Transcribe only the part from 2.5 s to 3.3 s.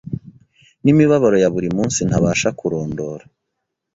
kurondora.